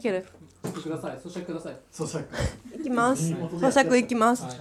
[0.00, 0.26] いける。
[0.62, 1.18] ください。
[1.18, 1.76] 咀嚼ください。
[1.92, 2.80] 咀嚼。
[2.80, 3.34] いきます。
[3.34, 4.54] 咀嚼いきます、はい。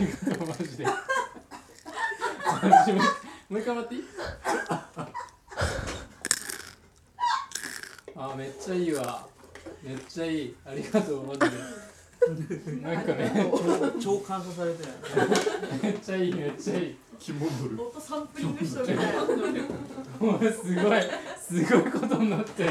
[0.00, 0.84] マジで。
[0.84, 0.92] マ
[2.84, 2.98] ジで。
[2.98, 3.04] も
[3.50, 4.02] うもう一回待っていい？
[8.16, 9.28] あめっちゃいいわ。
[9.84, 10.56] めっちゃいい。
[10.66, 11.46] ありがとうマジで
[12.82, 13.52] なんかね
[14.00, 14.90] 超感謝されてる
[15.82, 19.22] めっちゃいいめっちゃいいキモンドル音サンプリングしとるみたいな
[20.18, 21.02] もうすごい。
[21.38, 22.70] すごいことになってる。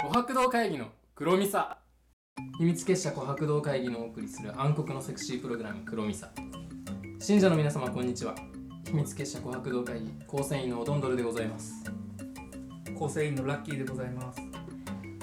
[0.00, 1.78] 琥珀堂会議の黒ミサ。
[2.58, 6.30] 秘密結社琥珀堂会議のお送りする暗黒のセクシープログラム黒ミサ。
[7.18, 8.34] 信者の皆様こんにちは
[8.92, 11.82] 秘密結社琥珀堂会議構成員のオドンドルでございます。
[12.94, 14.38] 構成員のラッキーでございます。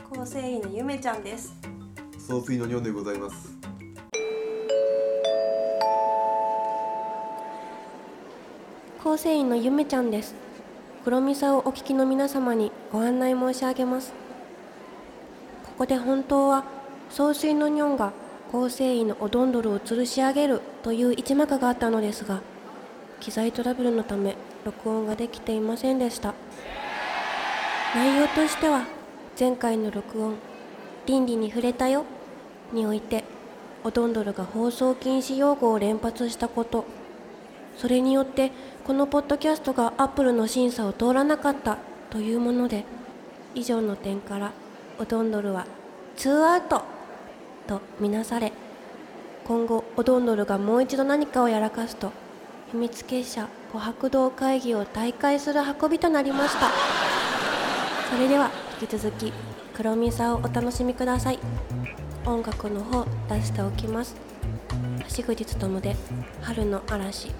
[0.09, 1.53] 構成員のゆめちゃんです。
[2.17, 3.55] 総帥のニョンでございます。
[9.03, 10.33] 構成員のゆめちゃんです。
[11.03, 14.13] 黒みさをお聞きの皆様にご案内申し上げます。
[15.63, 16.65] ここで本当は
[17.11, 18.13] 総帥のニョンが
[18.51, 22.41] 構成員のおどんどるを吊るし上げるという一幕があったのですが
[23.19, 26.33] 機材トラブルのため録音ができていませんでした。
[27.95, 28.85] 内容としては
[29.39, 30.35] 前回の録音
[31.07, 32.05] 「倫理に触れたよ」
[32.71, 33.23] において
[33.83, 36.85] おどんどるが放送禁止用語を連発したこと
[37.77, 38.51] それによって
[38.85, 41.79] このポッドキャストがアップルの審査を通らなかった
[42.11, 42.85] というもので
[43.55, 44.51] 以上の点から
[44.99, 45.65] おどんどるは
[46.15, 46.83] ツーアウト
[47.65, 48.53] とみなされ
[49.47, 52.11] 今後おどんどるがもう一度何かをやらかすと
[52.71, 56.69] 秘密結社琥珀堂会議を大会する運びとなりました。
[58.09, 59.33] それでは引き続き
[59.75, 61.39] 黒みさをお楽しみください。
[62.25, 64.15] 音楽の方出しておきます。
[65.17, 65.95] 橋口勉で
[66.41, 67.31] 春の嵐。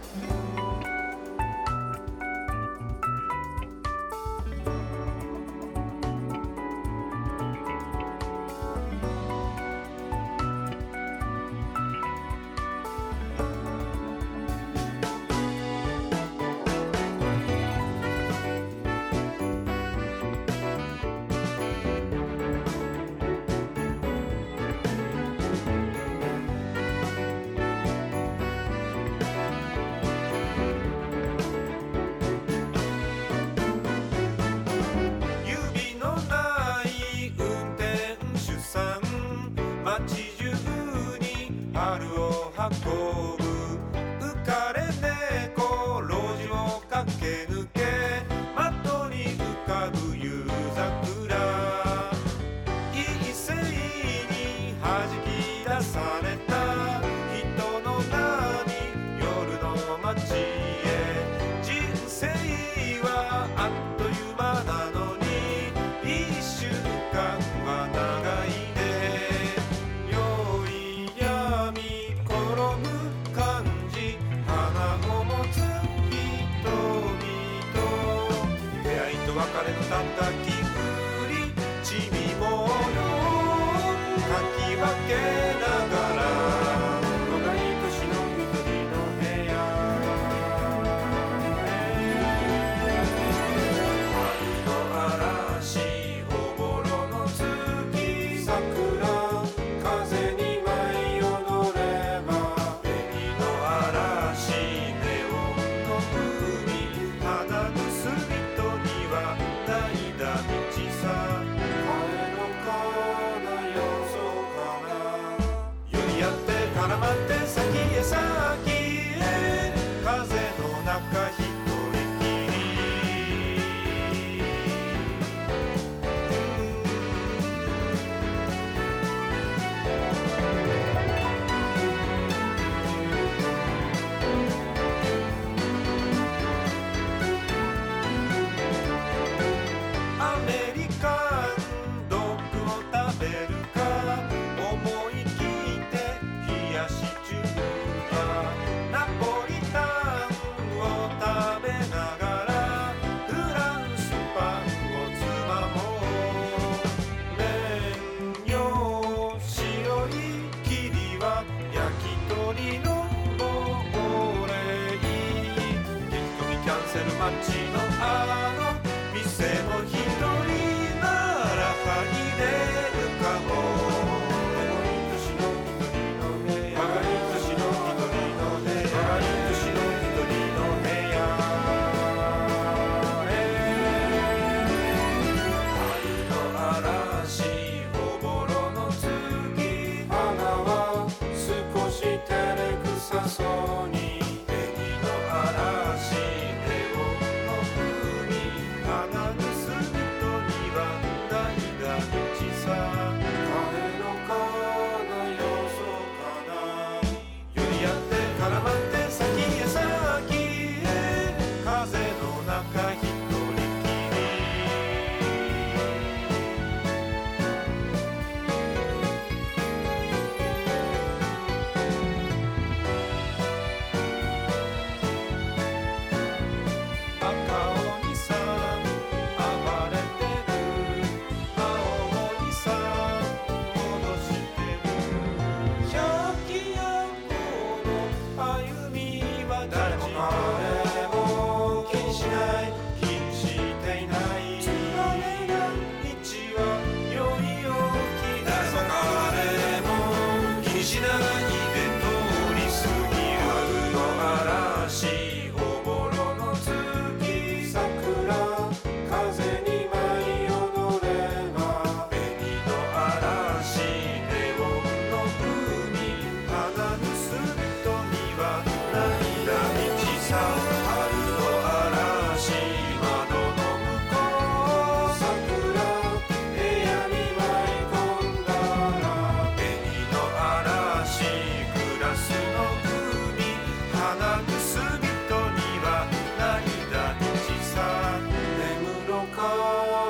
[79.99, 80.48] 別れ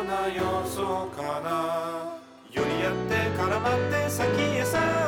[0.04, 2.20] なよそかな。
[2.52, 4.99] 寄り合って絡まって先へ先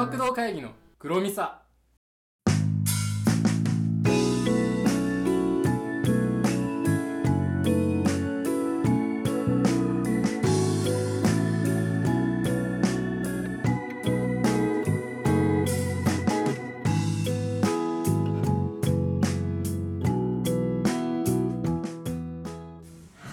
[0.00, 1.60] 琥珀堂会議の黒ミサ。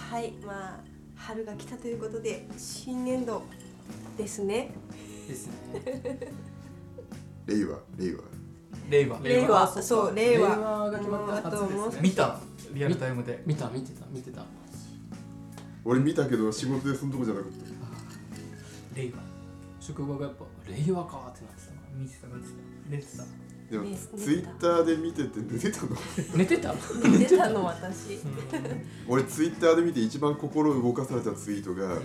[0.10, 0.84] はいまあ
[1.16, 3.44] 春が来たということで新年度
[4.18, 4.72] ですね。
[5.30, 6.48] ですね
[7.48, 8.24] 令和令和
[8.90, 12.40] 令和令和そう令令和和が決まった見た
[12.74, 13.42] リアルタイムで。
[13.46, 14.44] 見た見てた見てた。
[15.86, 17.50] 俺見たけど仕事でそのとこじゃなかっ
[18.94, 19.20] 令和
[19.80, 21.82] 職場がやっぱ令和かってなってたな。
[21.96, 22.56] 見てた見てた。
[22.90, 23.24] 寝てた。
[23.24, 23.30] た
[23.72, 25.90] でもねツイッターで見てて寝てたの。
[26.36, 26.74] 寝てた？
[27.10, 28.20] 寝てたの私。
[29.08, 31.98] 俺ツイッターで見て一番心動かされたツイートが、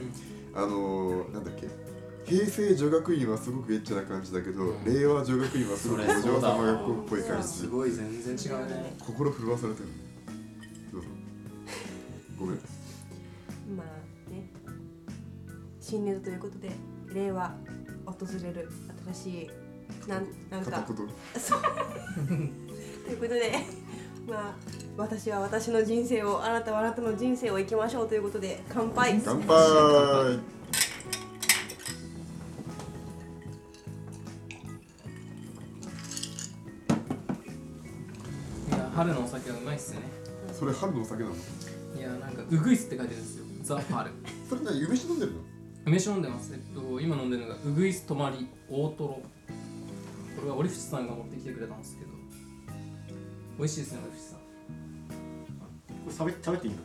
[0.54, 1.68] あのー、なんだっけ？
[2.32, 4.84] 平成女学院はすごくエッチな感じだけど、うん。
[4.84, 8.96] 令和女学院はすごくお嬢様学校っぽい感じすごい全然違うね。
[8.98, 9.88] 心震わされてる
[10.90, 11.08] どうぞ。
[12.38, 12.56] ごめん。
[13.76, 14.48] まあね。
[15.78, 16.70] 新年度ということで
[17.12, 17.54] 令和
[18.06, 18.70] 訪れる
[19.12, 19.50] 新しい
[20.08, 20.86] なんなんか。
[21.38, 21.60] そう。
[23.04, 23.52] ということで
[24.26, 24.54] まあ
[24.96, 29.20] 私は私の人生をあなたはあなたの人生を生きましょうということで乾杯。
[29.22, 30.62] 乾杯
[39.02, 39.99] 春のお酒はうまいっすね。
[40.56, 41.35] それ春のお酒なの？
[41.35, 43.44] いやなんかウグイスって書いてるんですよ。
[43.64, 44.12] ザ・春。
[44.49, 45.40] それ何梅酒飲んでるの？
[45.87, 46.52] 梅酒飲んでます。
[46.54, 49.14] えっと今飲んでるのがウグイス泊まり大トロ。
[49.18, 52.12] これは折淵さんが持ってきてくれたんですけど。
[53.59, 54.38] 美味しいですね折淵さん。
[56.04, 56.78] これ喋喋っていいの？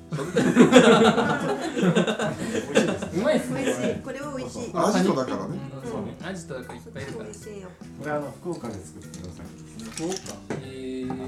[3.21, 3.49] うまいっす。
[3.53, 3.95] ね美味しい。
[4.01, 4.71] これは美味しい。
[4.73, 5.59] アジトだからね。
[5.83, 5.89] うん。
[5.91, 6.17] そうね。
[6.23, 7.25] アジトだからいっぱいいるから。
[7.25, 7.69] 美味しいよ。
[7.99, 9.45] これあの福岡で作ってください。
[9.91, 10.15] 福岡？
[10.63, 11.27] えー、あの、え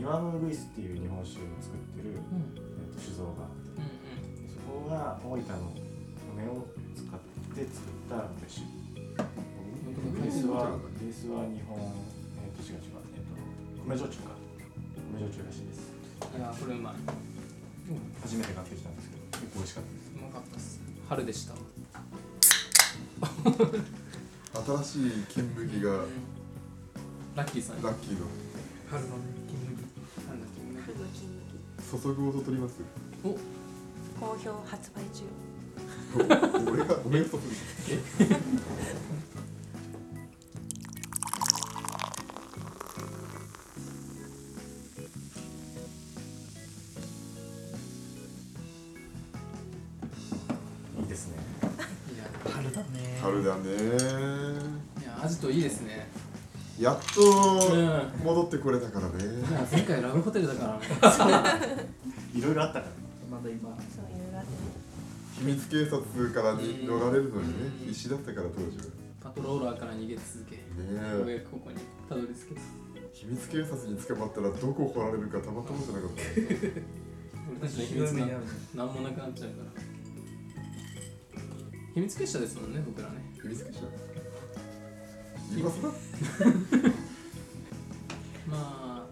[0.00, 2.56] っと庭のウグイスっていう日本酒を作ってる、うん。
[2.56, 4.48] えっと酒造があってうん。
[4.48, 5.76] そこが大分の
[6.32, 6.66] 梅を
[6.96, 7.20] 使っ
[7.54, 8.80] て作った梅酒
[11.20, 13.04] スは日本えっ、と違う違う。
[13.12, 13.28] えっ、
[13.76, 14.32] と米焼酎か。
[15.12, 15.92] 米焼酎らしいです。
[16.36, 16.94] いやーこれうまい。
[18.22, 20.12] 初めて買ってきたんですけど結構美味しかったです。
[20.16, 20.80] うまかったっす。
[21.08, 21.54] 春でした。
[24.82, 25.90] 新しい金麦が
[27.36, 28.26] ラッキーさんラッキーの。
[28.88, 29.39] 春のね
[31.90, 32.76] 注ぐ音取ります。
[33.22, 35.24] 好評発売中。
[36.14, 36.18] お
[36.70, 37.42] 俺が俺が注ぐ
[51.00, 51.36] いいですね。
[52.14, 53.18] いや春だね。
[53.20, 53.70] 春だね。
[55.00, 56.08] いやアジトいいですね。
[56.78, 57.02] やっうん。
[57.02, 59.24] と戻ってこれたからね。
[59.24, 61.79] いや前回ラブホテルだからね
[62.34, 62.92] いろいろあったから
[63.30, 63.70] まだ今。
[63.90, 64.50] そういろいろあって
[65.40, 67.86] 秘密警察からに乗られるのにねうん。
[67.88, 68.84] 必死だったから当時は。
[68.84, 68.90] ね
[69.22, 70.56] パトローラーから逃げ続け。
[70.56, 70.60] よ
[71.24, 71.34] うえ。
[71.34, 71.76] やくここに
[72.08, 72.54] たどり着け。
[72.54, 72.60] た
[73.12, 76.22] 秘密警察に捕まったらどこ掘られるかたまったもんじゃなかった。
[77.50, 78.26] 俺たちの秘密が
[78.74, 79.82] 何もなくなっちゃうから。
[81.94, 83.14] 秘密結社ですもんね僕らね。
[83.42, 83.84] 秘密結社。
[85.56, 85.88] 今更
[88.46, 89.06] まあ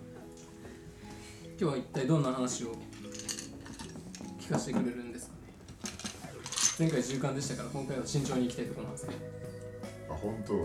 [1.51, 2.77] 今日は一体どんな話を？
[4.49, 5.39] 聞かせてくれるんですかね。
[6.79, 9.19] 前回循環でしたから今回は慎重にいきたいところなんですけど、
[10.15, 10.55] あ本当？
[10.55, 10.59] う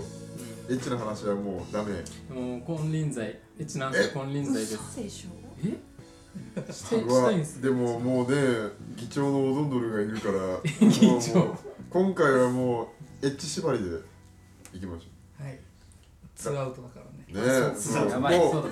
[0.69, 1.91] エッチな話はもうダメ？
[1.91, 1.95] ん、
[2.29, 4.75] でも金輪際エッチな話は金輪際です。
[4.75, 5.29] 嘘でしょ？
[5.67, 6.71] え？
[6.71, 10.89] してしたいんですでももうね議長のオゾンドルがいるから 議
[11.21, 11.55] 長。
[11.89, 13.97] 今回はもうエッチ縛りで
[14.73, 15.59] いきましょはい。
[16.35, 17.11] ツーアウトだからね。
[17.29, 17.41] うね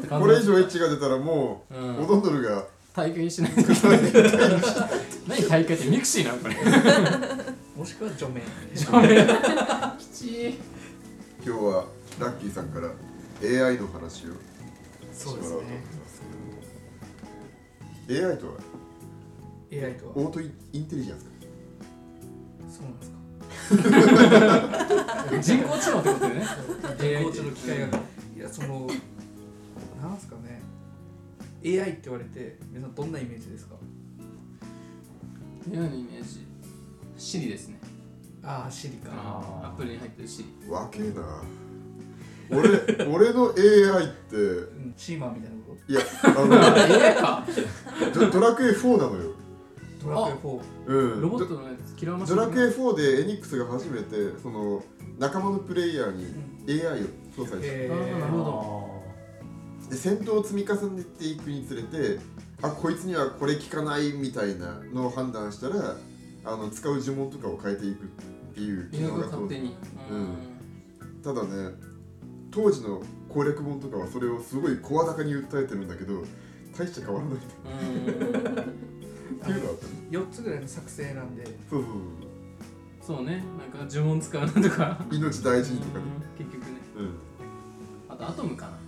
[0.06, 2.00] えこれ以上エッチが出たらもう、うん。
[2.04, 3.62] オゾンドルが大会しないと
[5.28, 6.56] 何大会ってミクシーなのこれ。
[7.78, 8.42] もしくは除名。
[9.98, 10.60] きちい
[11.46, 11.86] 今日は
[12.20, 12.90] ラッキーさんから
[13.42, 14.32] AI の話を
[15.14, 16.22] そうですしてもらおうと思いねます
[18.08, 18.28] けど。
[18.30, 18.54] AI とは
[19.72, 21.32] ？AI とはオートインテリジェンスか。
[22.70, 23.18] そうなんですか。
[25.42, 26.46] 人工知能ってことでね。
[27.00, 27.96] 人工知能機械学。
[28.36, 28.88] いやその
[30.02, 30.61] なんすかね
[31.64, 33.76] AI って言われて皆さんどんなイメージですか？
[35.70, 36.46] 嫌なイメージ。
[37.18, 37.80] シリですね。
[38.44, 39.12] ああシリか。
[39.14, 40.70] アップルに入ってるシリ。
[40.72, 41.44] わけえな
[42.50, 42.70] 俺
[43.06, 44.36] 俺の AI って。
[44.36, 47.48] うんシーマンみたいなこいやあの AI か。
[48.14, 49.32] ドドラクエ4なのよ。
[50.00, 51.22] とドラクエ4うん。
[51.22, 52.18] ロボットのやつ嫌い？
[52.18, 54.84] まドラクエ4でエニックスが初めてその
[55.20, 56.26] 仲間のプレイヤーに
[56.82, 57.06] AI を
[57.38, 58.91] 搭載して、えあーなるほど
[59.92, 62.20] で戦闘を積み重ねていくにつれて
[62.62, 65.98] あこいつにはこれ効かないみたいなのを判断したら
[66.46, 68.08] あの使う呪文とかを変えていくっ
[68.56, 69.76] ていう機能が当時
[71.22, 71.76] ただね
[72.52, 76.24] 当時の攻略本とかはそれをすごい声高に訴えてるんだけど
[76.78, 77.38] 大して変わらない。
[77.38, 78.62] うん。
[78.62, 79.88] っていうのはあった。
[79.88, 81.46] ね4つぐらいの作成なんで。
[81.70, 81.84] そう
[83.02, 83.26] そうそう。
[83.26, 83.44] ね。
[83.74, 84.98] なんか呪文使うなとか。
[85.10, 86.06] そう命大事にとかね。
[86.40, 86.46] うん。
[86.46, 86.78] 結局ね。
[86.98, 87.16] うん。
[88.10, 88.81] あとアトムかな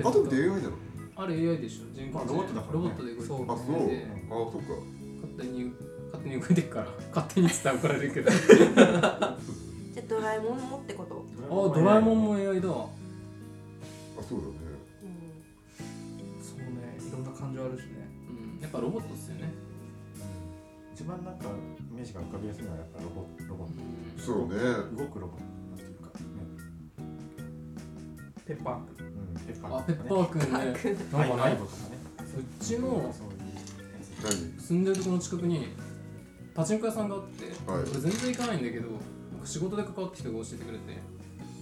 [0.00, 0.76] あテあとって AI なの
[1.16, 1.84] あれ AI でしょ。
[1.94, 2.72] 人工知能まあロボットだからね。
[2.72, 3.66] ロボットで動いてるそうあそう。
[3.88, 4.68] であそっか。
[5.22, 5.72] 勝手に
[6.12, 6.86] 勝手に動いてるから。
[7.14, 8.30] 勝手に伝怒られるけど。
[8.30, 8.34] あ
[9.92, 11.24] じゃあドラえもんもってこと？
[11.74, 12.68] ドラえもんも AI だ。
[12.70, 14.52] あそうだね。
[15.02, 16.42] うん。
[16.42, 16.98] そうね。
[17.00, 18.08] いろんな感情あるしね。
[18.30, 18.62] うん。
[18.62, 19.52] やっぱロボットっすよね。
[20.94, 24.22] 一番なんかイメージが浮かびやすいのはやっぱロボロボット。
[24.22, 24.98] そうね。
[24.98, 25.57] 動くロボット
[28.48, 28.76] ペッパー。
[28.96, 29.12] くんうん、
[29.46, 30.46] ペッパあペッパーくんね。
[30.48, 30.58] な
[31.26, 31.98] んかライねボとかね
[32.32, 32.98] そっちのそういう
[33.94, 35.68] やつ何住んでるところの近くに
[36.54, 37.82] パチンコ屋さんがあって、はい。
[37.82, 38.96] 俺全然行かないんだけどな
[39.36, 40.96] んか仕事で関わった人が教えてくれて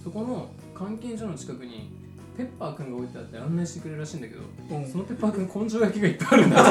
[0.01, 1.91] そこの監禁所の近くに
[2.37, 4.41] ペッパーくんが置いてあって案内してくれるらしいんだけど
[4.77, 4.87] うん。
[4.89, 6.63] そのペッパーくん根性焼きがいっぱいあるんだ。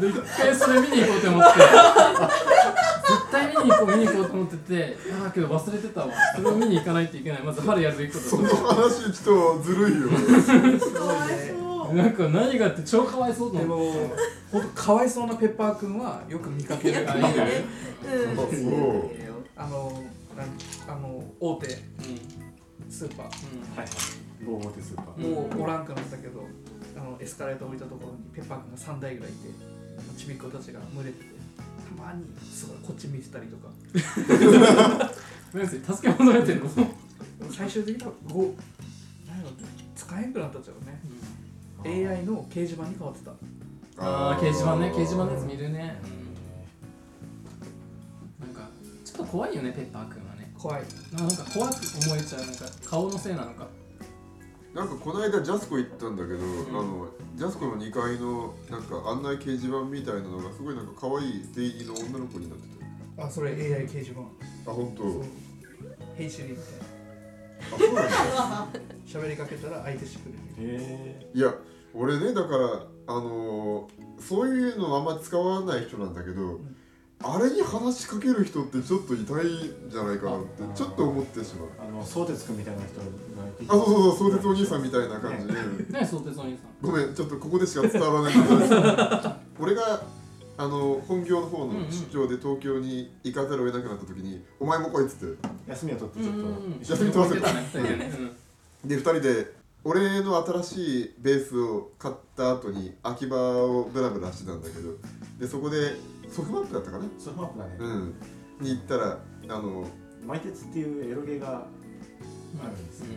[0.00, 1.58] で一回それ見に行こうと思って。
[1.58, 1.68] 絶
[3.30, 6.12] 対見に行こう見に行こうと思っててああけど忘れてたわ。
[6.36, 7.42] それを見に行かないといけない。
[7.42, 10.08] まず春やるべきことその話ちょっとずるいよ。
[10.08, 11.94] かわいそう。
[11.94, 13.98] なんか何があって超かわいそうとで思って。
[13.98, 14.16] も
[14.52, 17.10] ほんとかわいそうなペッパーくんはよく見かける。
[17.10, 17.30] あいいね
[18.02, 19.10] うそう。
[19.56, 20.02] あの
[20.36, 21.80] なんあの大手うん
[22.90, 23.26] スーパー。
[23.26, 23.28] うん。
[23.76, 23.88] はいはい。
[24.44, 26.46] 某大手スーパー、うんもうおらんくなったけど、
[26.96, 29.48] あのエスカレーター置いたところにペッパーくんが3台ぐらいいて
[30.16, 31.39] ちびっ子たちが群れてて
[31.96, 33.68] たまにすごいこっち見てたりとか。
[35.52, 36.74] ごめんなさい助け求めてるの。
[36.74, 36.88] でも
[37.52, 38.54] 最終的にはご
[39.26, 39.50] 何やろ
[39.96, 42.06] 使えんくなったっちゃうね。
[42.06, 43.30] AI の掲示板に変わってた。
[43.98, 46.00] ああ掲示板ね掲示板のやつ見るね。
[48.40, 48.68] なんか
[49.30, 50.52] 怖いよねペッパーくんはね。
[50.56, 50.82] 怖い。
[51.12, 51.74] なんか怖く
[52.06, 53.66] 思えちゃうなんか顔のせいなのか
[54.74, 56.68] なんかこの間ジャスコ行ったんだけど、ん。
[56.68, 62.64] あのジャスコの2階のなんか案内掲示板みたいなのがすごいなんか可愛い定義の女の子になって
[63.18, 64.20] あそれ AI 掲示板。
[64.64, 65.02] たあ本当。
[65.02, 65.22] そう。
[66.16, 66.64] ヘイシリみたい
[67.74, 68.10] あそうなんだ。
[68.10, 68.68] な
[69.06, 70.74] 喋りかけたら相手してくれる。
[70.74, 71.54] へいや
[71.92, 76.60] 俺ねだからあのーそういうのあんま使わない人なんだけど、
[77.22, 79.46] あれに話しかける人ってちょっと痛い
[79.86, 81.68] んじゃないかなってちょっと思ってしまう。
[81.68, 83.64] ーあの相鉄くんみたいな人がいて。
[83.68, 85.52] あそうそうそう相鉄お兄さんみたいな感じで、
[85.90, 88.34] 何相鉄お兄さんごめんちょっとここでしか伝わらない
[89.58, 90.02] 俺が
[90.56, 98.12] あの本業の方の出張で東京に行かざるを得なくなった時に「お前も来い」っつって休みを取ってちょっと休み取らせたね二人でね
[98.84, 104.90] で2人で俺の新しいベースを買った後に秋葉をブラブラしてたんだけど
[105.38, 105.94] でそこで
[106.30, 107.04] ソフマップだったかな？
[107.18, 108.14] ソフトマップだね、うん。
[108.60, 109.18] に行ったら
[109.48, 109.86] あの
[110.26, 111.66] マイテツっていうエロゲーがあ
[112.66, 113.14] るんですけど、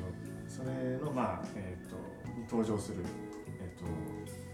[0.47, 1.95] それのまあえっ、と
[2.39, 3.03] に登場する
[3.61, 3.85] えっ、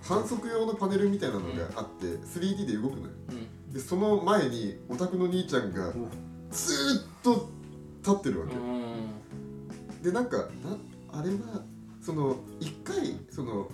[0.01, 3.13] 反則用のパネルみたいなのがあって 3D で動くのよ。
[3.29, 3.35] うん。
[3.37, 5.93] うんでその前にオタクの兄ちゃんが
[6.49, 7.49] ずーっと
[7.99, 10.01] 立ってるわけ、うん。
[10.01, 10.45] でなんかな
[11.11, 11.63] あれは
[12.01, 13.69] その一回その規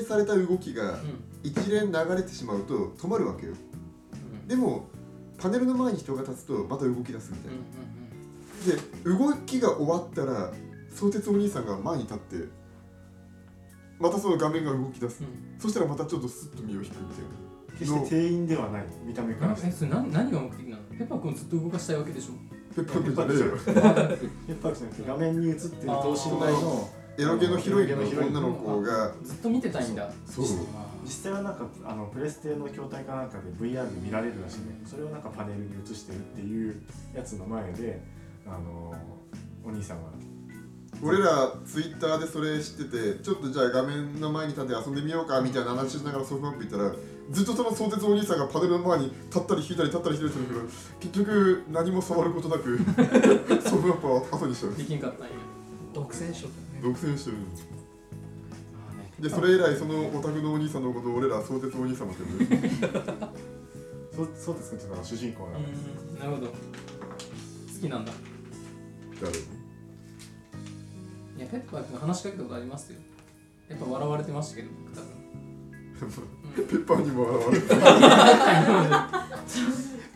[0.00, 0.98] 定された動きが
[1.42, 3.52] 一連流れてしまうと止まるわけよ。
[3.52, 4.48] うん。
[4.48, 4.88] でも
[5.38, 10.52] パネルの前に人が立つとまた動き出すみたいうんな、で動きが終わったら
[10.94, 12.36] 相鉄お兄さんが前に立って
[13.98, 15.58] またその画面が動き出す、うん。
[15.58, 17.24] そしたらまたちょっとスッと身を引くみたい
[17.78, 19.68] 決して店員ではない見た目からして。
[19.68, 20.82] えそれ何何が目的なの？
[20.98, 22.32] ペッパーくんずっと動かしたいわけでしょ？
[22.32, 22.38] な
[22.76, 23.56] ペッパーくんじゃねえよ。
[23.56, 29.12] ペッパーくんじゃなくて画面に映ってる等身大のエロゲのヒロインの女の子が。
[29.22, 30.10] ずっと見てたいんだ。
[30.26, 30.46] そう。
[31.04, 34.80] 実際はなんかあのプレステの筐体かなんかで VR で見られるらしいね。
[34.84, 36.82] それをなんかパネルに映してるっていう
[37.14, 38.00] やつの前で
[38.46, 38.94] あの
[39.64, 40.10] お兄さんが
[41.02, 46.92] 俺らツイッターでそれ知っててちょっとじゃあ画面の前に立って遊んでみようかみたいな話しながらソフトマップ行ったら
[47.30, 50.66] ずっとその相鉄お兄さんがパネルの前に立ったり引いたり立ったり引いたりしてるけど
[51.00, 52.76] 結局何も触ることなく
[53.66, 54.74] ソフトマップを後にしちゃう。
[54.74, 55.32] できんかったんや。
[55.94, 57.36] 独占しとったね独占してる
[59.20, 62.60] でそれ以来そのオタクのお兄さんのことを俺ら相鉄お兄様って呼んでる。
[64.16, 65.80] そうそうですねっていうのが主人公なんです
[66.12, 66.46] うんなるほど。
[66.48, 66.54] 好
[67.80, 68.12] きなんだ。
[69.20, 69.40] 誰い
[71.38, 72.98] やペッパーくん話しかけたことありますよ。
[73.68, 75.10] やっぱ笑われてましたけど僕多分。
[76.56, 77.68] ペッパーにも現れて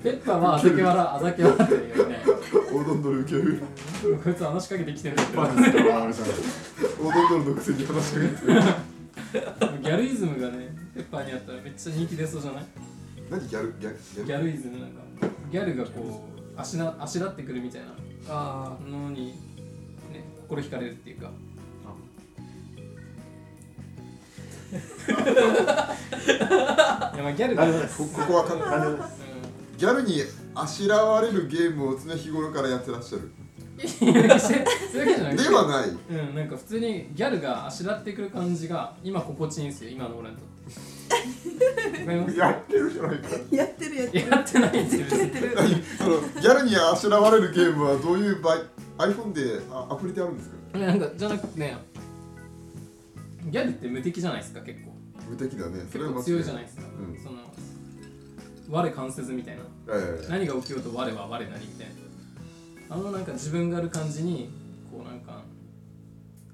[0.03, 1.94] ペッパーはあざけ笑あざけ笑ってるよ
[2.87, 3.61] ドンドル受ける。
[4.23, 6.35] こいつ話しかけてきてるんだけどまあですからあれじゃない
[7.01, 8.35] オドンドルのくせに話しかけて
[9.83, 12.65] ギャルイズムがねペッパーにあったらめっちゃ人気出そうじゃない？
[13.31, 13.97] 何ギャルギャル？
[13.97, 15.01] ギャルギャルイズムなんか
[15.51, 16.25] ギャルがこ
[16.57, 17.89] うあしなあしらってくるみたいな。
[18.29, 19.27] あのに、
[20.13, 21.31] ね、心惹かれるっていうか。
[24.75, 24.77] い
[27.17, 29.23] やまあギャルが、こここはか何でもないです
[29.77, 30.23] ギャルに
[30.55, 33.31] あしらわれるゲームを常日頃からやってらっしゃる。
[33.77, 34.69] いやそういうわ
[35.05, 35.89] けじゃなくてではない。
[35.89, 42.01] うん、なんか普通にギャルがあしらってくる感じが今心地いいんですよ今の俺にとって。
[42.01, 42.37] わかります？
[42.39, 43.29] やってるじゃないか。
[43.51, 44.31] やってるやってる。
[44.31, 45.07] やってないんですよ。
[45.11, 45.83] 別 に何？
[45.99, 48.57] そのギャルにあしらわれるゲームはどういう場合
[48.99, 50.79] iPhone であアプリであるんですか？
[50.79, 51.77] なんかじゃなくてね
[53.51, 54.93] ギャルって無敵じゃないですか結構。
[55.29, 55.81] 無敵だね。
[55.91, 57.19] そ結構れは間違強いじゃないですか、うん。
[57.23, 57.39] その
[58.69, 59.63] 我関せずみたいな。
[59.89, 61.95] ええ何が起きようと我は我なりみたいな。
[62.91, 64.51] あのなんか自分がある感じに
[64.91, 65.43] こうなんか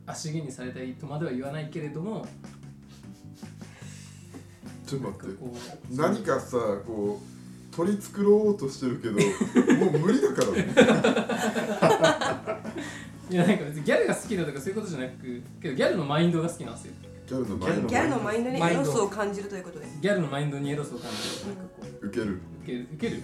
[0.06, 2.26] 足毛にされたいとまでは言わないけれども
[4.86, 5.36] ちょっと待って。
[5.90, 7.20] 何かさこ
[7.72, 9.14] う取り繕おうとしてるけど
[9.76, 10.68] もう無理だからね。
[13.30, 16.94] いやなんか別にギャルが好きだとかそういうことじゃなくけどギャルのマインドが好きなんですよ
[17.30, 18.50] ギャルの前にギャルのマインド。
[18.50, 18.82] にマインド。
[18.82, 19.86] エロスを感じるということで。
[20.00, 21.54] ギャルのマインドにエロスを感じる。
[21.54, 22.40] なんかこう受ける。
[22.64, 22.88] 受ける。
[22.90, 23.22] 受ける。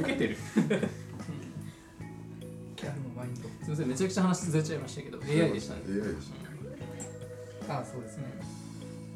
[0.00, 0.36] 受けてる。
[2.76, 3.40] キャルのマインド。
[3.40, 5.80] すみませんめちゃくちゃ話ずれちゃいましたけど AI でしたね。
[5.86, 6.32] AI でし
[7.68, 8.24] あそうですね。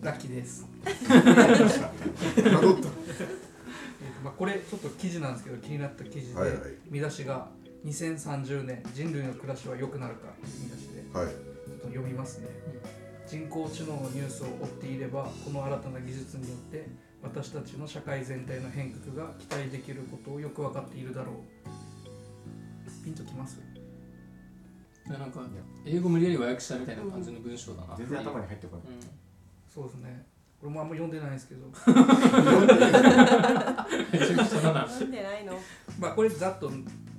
[0.01, 0.67] ラッキーです、
[1.07, 1.13] た。
[2.43, 2.89] 名乗った。
[4.25, 6.61] まあ、これちょっと記事なんですけど気になった記事で、はいはい。
[6.91, 7.49] 見出しが
[7.85, 11.29] 2030年人類の暮らしは良くなるかという見出しではい。
[11.29, 12.49] ちょっと読みますね、
[13.33, 16.87] 人工知能のニュースを追っていればこの新たな技術によって
[17.23, 21.37] 私たちの社会全体の変革が期待できることをよく分かっているだろう。
[23.03, 23.59] ピンときます？
[25.09, 25.41] でなんか
[25.87, 27.97] 英語無理やり和訳したみたいな感じの文章だな。
[27.97, 28.85] 全然頭に入ってこない。
[28.97, 29.01] うん。
[29.75, 30.27] そうですね。
[30.61, 31.69] 俺もあんま読んでないんですけど。
[31.69, 34.87] めちゃくちゃだな。
[34.87, 35.59] なんでないの？
[35.99, 36.73] まあこれざっとあ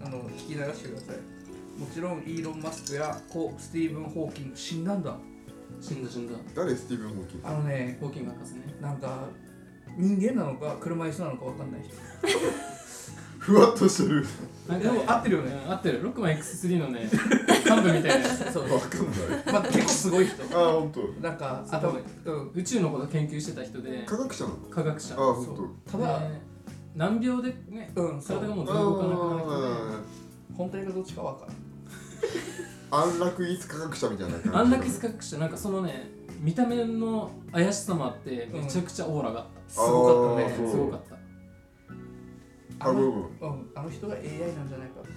[0.09, 1.15] の聞き流してください。
[1.79, 5.17] もちろんイーロン・マスクや故スティーブン・ホーキング死んだんだ
[5.83, 6.73] 死んだ死んだ誰？
[6.75, 8.61] スティーブン・ホーキングあのねホーキング博士ね。
[8.81, 9.27] なんか
[9.97, 11.93] 人間なのか車椅子なのかわかんない人。
[13.39, 14.25] ふわっとしてる。
[14.69, 15.51] なんでも合ってるよね。
[15.65, 16.01] うん合ってる。
[16.01, 18.53] ロックマン X3 のね 幹部みたいなやつ。
[18.53, 18.63] そう。
[18.73, 19.53] わかんない。
[19.53, 20.57] まあ結構すごい人。
[20.57, 22.51] ああほんとなんかそう頭うん。
[22.55, 24.03] 宇宙のこと研究してた人で。
[24.05, 24.55] 科学者なの？
[24.69, 25.15] 科学者。
[25.15, 25.69] ああほんとそう。
[25.91, 26.41] ただ、で
[26.95, 31.57] 難病でねうん体がもう全然動かなくなる人本体がどっちかわからんあ
[32.95, 41.13] 安楽椅子科学者みたいな感じ安楽椅子科学者なんかそのね見た目の怪しさもあってめちゃくちゃオーラがあっすごかったねすごかった。
[42.85, 44.21] あごめんごめんうん、あの人が AI
[44.55, 45.09] なんじゃないかって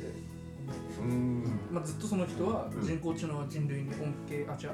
[1.01, 1.13] 思う。
[1.13, 1.45] ん。
[1.71, 2.83] まあ、ずっとその人はうん。
[2.83, 4.71] 人工知能は人類に恩恵あ違う。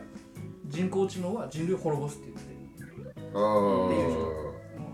[0.67, 3.93] 人工知能は人類を滅ぼすって言ってあもう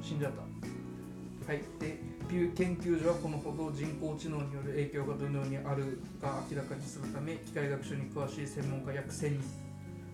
[0.01, 1.53] あ死んじゃった。
[1.53, 9.41] はいでピュー研究所はこのほど人工知能による影響がどのようにあるか明らかにするため機械学習に詳しい専門家約1000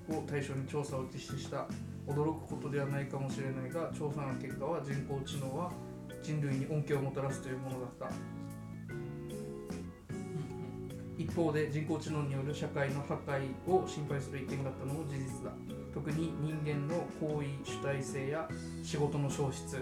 [0.07, 1.67] 人を対象に調査を実施した
[2.07, 5.73] 驚くことではないかもしれないが調査の結果は人工知能は
[6.23, 8.45] 人類に恩恵をもたらすというものだった。
[11.17, 15.51] 一方で人工知能による社会の破壊を心配する意見があったのも事実だ。
[15.93, 18.49] 特に人間の行為主体性や
[18.83, 19.79] 仕事の消失。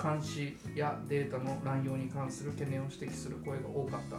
[0.00, 4.16] 監視やデータの乱用に関する懸念を指摘する声が多かった。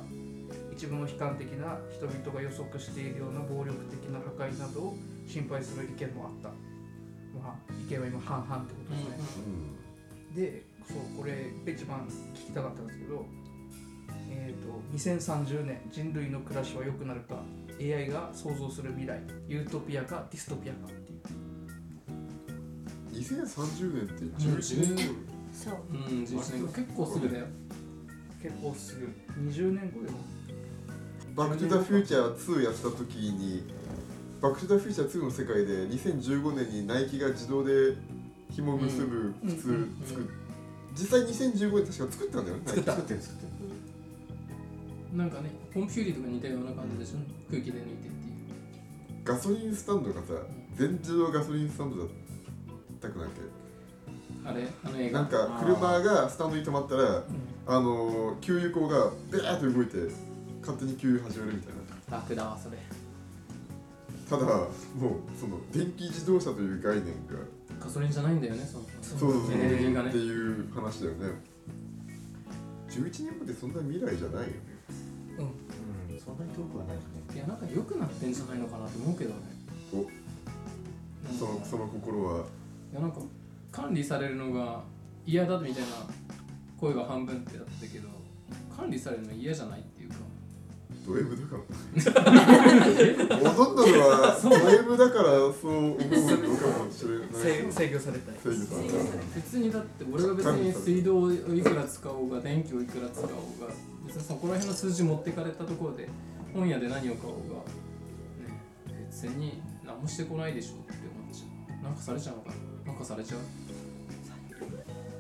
[0.72, 6.50] 一部の悲観的な人々が予測しているような暴力的な破壊などを心配する意見もあった。
[7.40, 9.54] まあ意見は今半々ってことですね、
[10.36, 13.26] でそうこれ一番聞きたかったんですけど
[14.30, 17.44] えー、と2030年人類の暮らしは良くなるか
[17.80, 21.22] AI が想像する未来ユートピアかディストピアかっていう。
[23.14, 25.33] 2030年ってうん11年後？
[25.54, 25.74] そう。
[25.92, 27.46] うん11年後結構すぐだよ。
[28.42, 29.06] 結構すぐ。
[29.50, 30.18] 20年後でも
[31.36, 33.64] バック・トゥ・ザ・フューチャー2やってた時に
[34.42, 37.96] バック・トゥ・ザ・フューチャー2の世界で2015年にナイキが自動で
[38.52, 39.50] 紐結ぶうん。
[39.56, 40.04] 靴うんうん。
[40.06, 40.26] 作っ
[40.96, 42.64] 実際2015年確か作ったんだよね。
[42.66, 47.18] 作った作ってる作ってるなんかねポンピューリーとか似たような感じでしょ？
[47.50, 48.14] 空気で抜いてっていう。
[49.24, 50.34] ガソリンスタンドがさ
[50.76, 52.08] 全自動ガソリンスタンドだっ
[53.02, 53.30] たくなっ
[54.46, 55.26] あれあの映画。
[55.26, 57.24] けなんか車がスタンドに止まったら
[57.68, 59.98] あのー給油口がベーッと動いて
[60.62, 61.74] 勝手に給油始めるみたい
[62.10, 62.18] な。
[62.18, 62.78] 楽だわそれ。
[64.30, 64.68] ただもう
[65.40, 67.44] その電気自動車という概念が
[67.80, 69.54] ガソリンじゃないんだよねそのそうそうそう。
[69.54, 70.10] エネルギーがね。
[70.10, 71.28] っていう話だよね。
[72.90, 74.54] 11年後ってそんな未来じゃないよね。
[75.40, 76.20] うん。
[76.20, 77.08] そんなに遠くはないよね。
[77.36, 79.36] いやなんか良くなってんじゃないのかなと思うけどね。
[79.94, 80.06] お。
[81.38, 82.46] そのその心は。
[82.92, 83.20] いやなんか
[83.74, 84.84] 管理されるのが
[85.26, 85.90] 嫌だみたいな
[86.80, 88.08] 声が半分ってあったけど
[88.76, 90.16] 管理されるの嫌じゃないっていうか。
[91.06, 91.58] ド M だか
[92.30, 93.50] ら。
[93.50, 97.28] ほとんどのはド M だからそう思うのかもしれない。
[97.34, 99.36] 制制御されたい制御された。
[99.36, 103.74] 別にだって俺が別に水道をいくら使おうが電気をいくら使おうが
[104.06, 106.08] 別にそこら辺の数字持ってかれたところで
[106.54, 107.56] 本屋で何を買おうが、
[108.48, 108.60] ね、
[109.10, 111.46] 別に何もしてこないでしょって思っちゃ
[111.82, 111.84] う。
[111.84, 112.56] なんかされちゃうのかな
[112.94, 113.40] なんかされちゃう。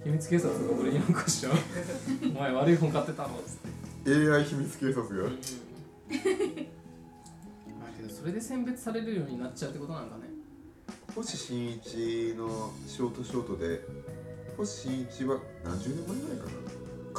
[0.03, 1.53] 秘密警察が俺になんかしちゃう。
[2.29, 3.55] お前悪い本買ってたのっつっ
[4.05, 4.29] て。
[4.31, 5.23] AI 秘密警察が？
[5.23, 5.29] ま
[7.87, 10.23] あけどそれで選別されるようになっちゃうってことなんかね。
[11.15, 13.81] 星新一のショートショートで
[14.55, 16.51] 星新一は何十年前ぐらいかな？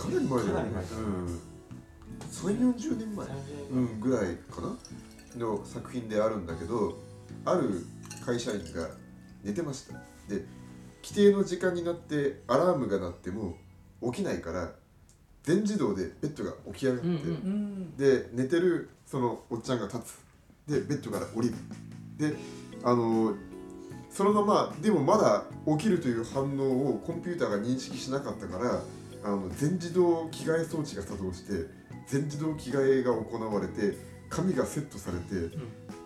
[0.03, 0.71] かなり前だよね。
[0.93, 1.41] うん。
[2.31, 3.27] 3 4 0年前。
[3.73, 4.77] うん、ぐらいかな？
[5.37, 6.97] の作品であるんだけど
[7.45, 7.85] ある
[8.25, 8.89] 会社員が
[9.43, 10.45] 寝てましたで
[11.03, 13.57] 規定の時間になってアラームが鳴っても
[14.03, 14.73] 起きないから
[15.43, 17.97] 全自動でベッドが起き上がって、うんうんうん。
[17.97, 20.25] で寝てるそのおっちゃんが立つ。
[20.67, 21.55] でベッドから降りる。
[22.17, 22.35] で
[22.83, 23.35] あの
[24.11, 25.45] そのままでもまだ
[25.77, 28.83] 起きるという反応をコンピューターが認識しなかったから
[29.25, 31.67] あの全自動着替え装置が作動して
[32.07, 33.99] 全自動着替えが行われて
[34.31, 35.57] 髪がセットされて、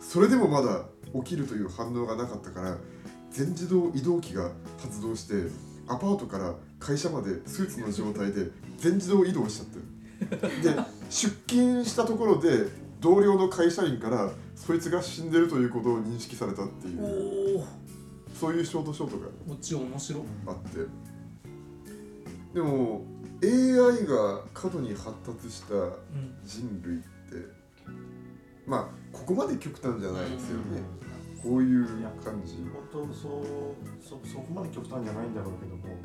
[0.00, 2.76] それでもまだ起きるという反応がなかったから
[3.30, 5.50] 全自動移動機が発動して
[5.86, 10.62] アパートから会社までスーツの状態で全自動移動しちゃってる。
[10.62, 10.76] で
[11.10, 12.66] 出勤したところで
[13.00, 17.64] 同僚の会社員からそいつが死んでるということを認識されたっていう。
[18.38, 20.24] そういうショートショートがこっち面白。
[20.46, 20.86] あって。
[22.54, 23.02] でも
[23.42, 25.94] AI が過度に発達したうん。
[26.44, 27.06] 人類って
[28.66, 30.82] まあここまで極端じゃないですよね
[31.42, 31.87] こういう
[32.24, 32.57] 感じ。
[32.92, 33.42] 本当そう
[34.01, 35.96] そそこまで極端じゃないんだろうけども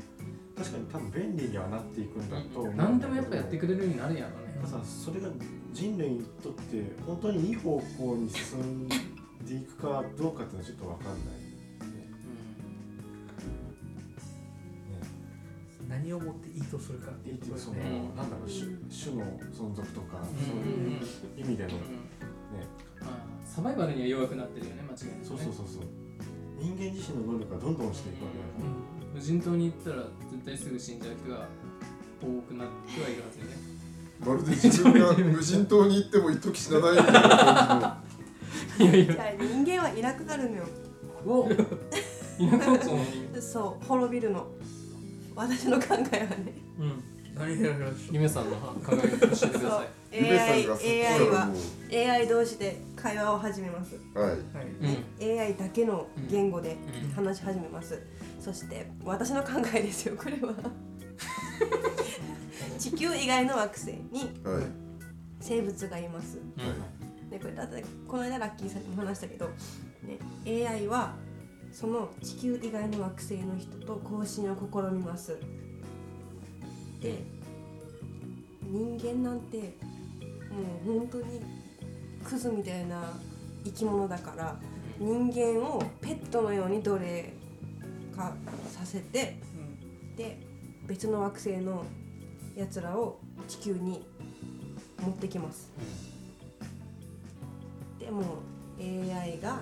[0.55, 4.53] 確かに多分便利にはなっていくんだと何でもやっぱやってくれるようになるんやろね。
[4.61, 5.29] ただそれが
[5.71, 8.95] 人類にとって本当にいい方向に進んで
[9.55, 11.43] いくかどうかっていうのはちょっと分かんない、ね
[15.89, 20.99] 何をもっていいとするかっていういいっていうその、ことねなんだろう種種の存続とか、うんそういう
[21.37, 21.75] 意味での、ね
[22.21, 22.32] ま
[23.01, 25.25] あサバイバルには弱くなってるよね間違いなくね。
[25.25, 25.83] そうそうそうそう。
[26.59, 31.47] 人間自身の能力がどんどん落ちていくわけだから、無人島に行ったら絶対すぐ死んじゃう人が
[32.21, 33.73] 多くなってはいるはずよね。
[34.19, 38.03] まるで自分が無人島に行っても一時死なないみたいな感
[38.79, 39.13] いやいや。
[39.13, 40.63] じゃあ人間はいなくなるのよ。
[41.25, 41.49] お
[42.41, 43.41] いなくなっちゃうのに。
[43.41, 44.47] そう滅びるの。
[45.35, 46.53] 私の考えはね。
[46.79, 49.87] うん何ヘラヘラしゆめさんの考えを教えてください。
[50.11, 51.55] じゆめさ AI, はからも
[51.91, 53.95] AI 同士で会話を始めます。
[54.13, 54.39] うはいはい
[55.19, 57.11] うん AI だけの言語でうん。
[57.11, 58.01] 話し始めます、
[58.39, 60.53] そして私の考えですよこれは。
[62.77, 64.63] 地球以外の惑星にはい。
[65.39, 66.37] 生物がいます。
[66.37, 66.41] う
[67.25, 67.29] ん。
[67.29, 69.49] でこれだってこの間ラッキーさんにも話したけど、
[70.03, 70.19] ね、
[70.67, 71.15] AI は
[71.71, 75.29] その地球以外の惑星の人と交信を試みます。
[75.31, 75.37] で
[78.61, 81.41] 人間なんてもう本当に
[82.23, 83.13] クズみたいな
[83.65, 84.55] 生き物だから
[84.99, 87.33] 人間をペットのように奴隷
[88.15, 88.33] 化
[88.71, 89.37] させて
[90.15, 90.39] で
[90.87, 91.83] 別の惑星の
[92.55, 94.05] やつらを地球に
[95.01, 95.71] 持ってきます。
[97.99, 98.23] でも
[98.79, 99.59] AI が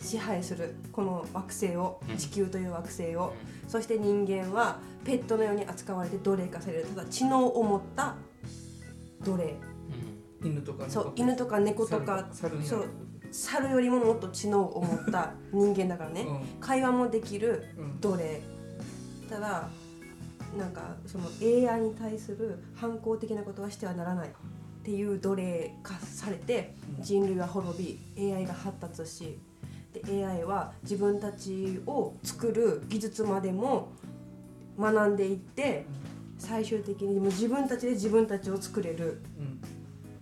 [0.00, 2.16] 支配するこの惑星をうん。
[2.16, 3.34] 地球という惑星を。
[3.68, 6.86] そして人間はペットのように扱われて奴隷化される。
[6.86, 8.16] ただ知能を持った
[9.24, 9.56] 奴隷。
[10.42, 12.28] 犬とかそう犬とか猫とか。
[12.32, 12.88] そう。
[13.30, 16.26] 猿よりももっと知能を持った 人間だからね。
[16.60, 17.84] 会話もできるうん。
[17.84, 18.40] うん奴隷。
[19.28, 19.68] ただ
[20.56, 24.30] なんかその AI に対する反抗的なことはしてはならないっ
[24.84, 29.38] ていう奴隷化されて人類は滅び AI が発達し
[29.92, 33.92] で AI は自分たちを作る技術までも
[34.78, 35.86] 学んでいって
[36.38, 39.60] 最終的にもう自分たちで自分たちを作れるうん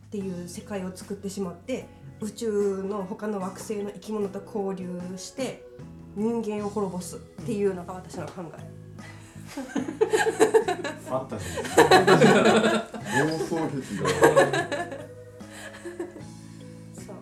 [0.07, 1.87] っていう世界を作ってしまって
[2.21, 5.65] 宇宙の他の惑星の生き物と交流して
[6.15, 8.83] 人間を滅ぼすっていうのが私の考え。
[9.53, 12.83] ファンタジー
[13.27, 14.09] 妄想癖が
[16.95, 17.15] そう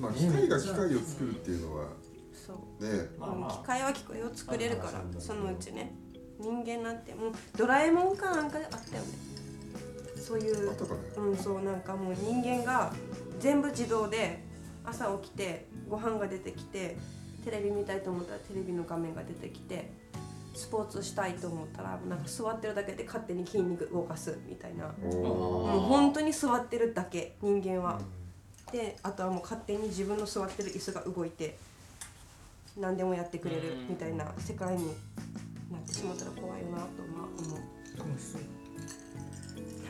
[0.00, 1.84] まあ機械が機械を作るっていうのは
[2.46, 2.84] そう。
[2.84, 3.08] ね。
[3.18, 3.50] まあまあ。
[3.50, 5.94] 機械は機械を作れるからそのうちね。
[6.38, 9.08] 人間なんてもうドラえもんかなんかであったよね。
[10.16, 11.00] そういうあったかね。
[11.16, 12.92] うんそうなんかもう人間が
[13.40, 14.44] 全部自動で
[14.84, 16.96] 朝起きてご飯が出てきて
[17.44, 19.90] テレビ見たいと思ったらテレビの画面が出てきて
[20.54, 24.94] スポーツしたいと思ったらなんか座ってるだけで勝手に筋肉動かすみたいな。
[25.02, 28.00] おもうー本当に座ってるだけ人間は。
[28.72, 31.56] であとはもう勝手に自分の座ってる椅子が動いて
[32.78, 34.86] 何でもやってくれるみたいな世界に
[35.70, 36.82] なってしまったら怖いよなと
[37.14, 37.60] まあ思う。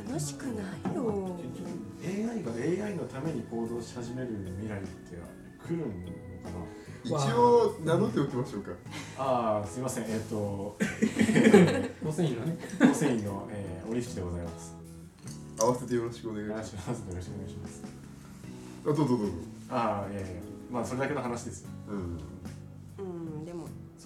[0.08, 1.36] 楽しくないよ。
[2.04, 2.52] AI が
[2.86, 4.28] AI のために行動し始める
[4.60, 5.16] 未来って
[5.66, 5.90] 来るのか
[6.54, 6.64] な？
[7.04, 8.70] 一応名乗っておきましょうか。
[9.18, 10.04] ああすいません。
[10.04, 10.76] えっ、と
[12.04, 12.56] ご繊維のね。
[12.78, 14.76] 構成員の、えー、折引でございます。
[15.58, 17.00] 合わせてよろしくお願いします。
[17.00, 17.82] よろしくお願いします。
[18.84, 19.24] あどうぞどうぞ。
[19.70, 20.28] ああいやいや
[20.70, 21.70] まあそれだけの話ですよ。
[21.88, 22.18] うん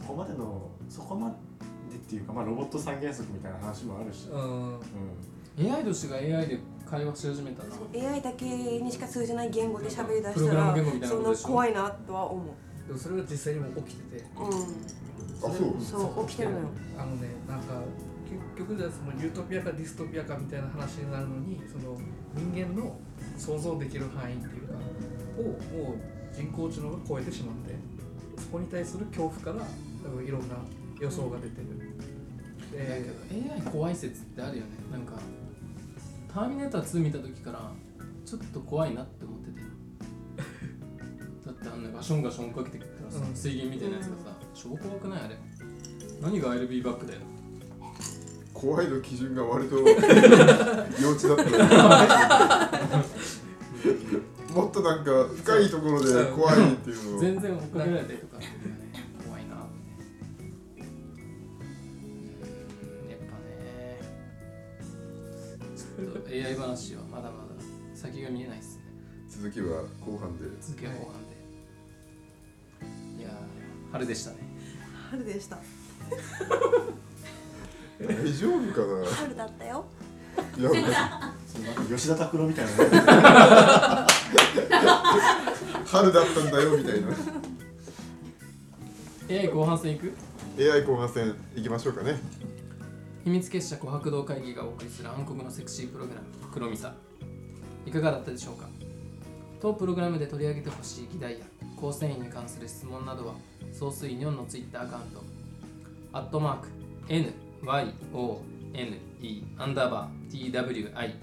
[0.00, 4.80] そこまでのそこまでっていうかまあロボット三原則みたいな話もあるし、うん、うん。
[5.72, 6.58] AI 同士が AI で
[6.88, 10.74] 会話し始めたらそう AI だけにしか通じない言語で喋り出プロしたら
[11.08, 12.86] そんな怖いなとは思う。
[12.86, 14.24] でもそれが実際にも起きてて。
[14.24, 15.76] うあそう。
[15.76, 16.68] んそう起きてるのよ。
[16.98, 17.82] あのねなんか
[18.30, 21.98] 結局じゃあそのユートピアかディストピアかみたいな話になるのにその
[22.34, 22.96] 人間の
[23.36, 24.74] 想像できる範囲っていうか
[25.38, 25.96] をもう
[26.32, 27.74] 人工知能が超えてしまって
[28.40, 29.66] そこに対する恐怖から
[30.26, 30.56] いろんな
[31.00, 31.66] 予想が出てる、
[32.88, 34.70] だでけど AI 怖い説ってあるよね。
[34.92, 35.12] なんか
[36.32, 37.72] ターミネーター2見た時から
[38.24, 39.60] ちょっと怖いなって思ってて。
[41.46, 43.34] だってあんなガションガションかけてくるからさ、うん。
[43.34, 45.36] 水銀みたいなやつがさ超怖くないあれ？
[46.22, 47.20] 何が LB バックだよ。
[48.52, 51.36] 怖いの基準が割と 幼稚だっ
[51.70, 53.00] た
[54.54, 57.20] もっとなんか深いところで怖いっていうのを。
[57.20, 58.12] 全然追っかけられた
[69.50, 70.44] 続きは後半で。
[70.60, 71.30] 続きは後半で。
[73.90, 74.36] 春でしたね。
[75.10, 75.58] 春でした。
[78.00, 79.16] 大丈夫かな？
[79.16, 79.84] 春だったよ。
[80.56, 80.82] いやそう
[81.64, 82.76] なんか吉田拓郎みたいなね。
[85.84, 87.08] 春だったんだよみたいな。
[89.28, 90.14] AI 後半戦いく
[90.60, 92.20] ？AI 後半戦いきましょうかね。
[93.24, 96.94] 秘密結社琥珀堂会議がお送りする暗黒のセクシープログラム黒ミサ。
[97.84, 98.68] いかがだったでしょうか？
[99.60, 101.44] 当プログラムで取り上げてほしい議題や
[101.76, 103.34] 構成員に関する質問などは
[103.72, 105.22] 総水日本のツイッターアカウント
[106.12, 106.68] アットマーク
[107.08, 107.32] NYONE
[109.58, 111.14] アンダーバー TWI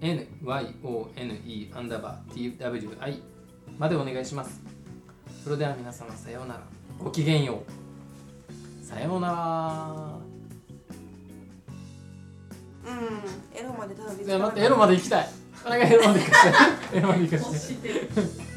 [0.00, 3.20] NYONE アンダーバー TWI
[3.78, 4.60] までお願いします。
[5.44, 6.60] それでは皆様さようなら。
[6.98, 7.62] ごきげんよ
[8.82, 8.84] う。
[8.84, 10.18] さようなら。
[12.84, 12.94] うん。
[13.56, 15.28] エロまでたどり着ね待ってかなかったエロまで行きたい
[15.64, 18.47] お願いエロまで行かしてエロまで行かして